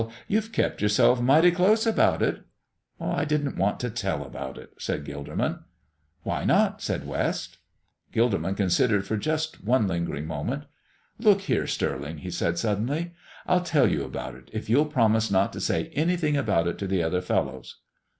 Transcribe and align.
You've 0.27 0.51
kept 0.51 0.81
yourself 0.81 1.21
mighty 1.21 1.51
close 1.51 1.85
about 1.85 2.23
it." 2.23 2.41
"I 2.99 3.23
didn't 3.23 3.55
want 3.55 3.79
to 3.81 3.91
tell 3.91 4.23
about 4.25 4.57
it," 4.57 4.73
said 4.79 5.05
Gilderman. 5.05 5.59
"Why 6.23 6.43
not?" 6.43 6.81
said 6.81 7.05
West. 7.05 7.59
Gilderman 8.11 8.55
considered 8.57 9.05
for 9.05 9.15
just 9.15 9.63
one 9.63 9.87
lingering 9.87 10.25
moment. 10.25 10.63
"Look 11.19 11.41
here, 11.41 11.67
Stirling," 11.67 12.17
he 12.17 12.31
said, 12.31 12.57
suddenly, 12.57 13.11
"I'll 13.45 13.61
tell 13.63 13.87
you 13.87 14.03
about 14.03 14.33
it, 14.33 14.49
if 14.51 14.71
you'll 14.71 14.85
promise 14.87 15.29
not 15.29 15.53
to 15.53 15.61
say 15.61 15.89
anything 15.93 16.35
about 16.35 16.67
it 16.67 16.79
to 16.79 16.87
the 16.87 17.03
other 17.03 17.21
fellows." 17.21 17.77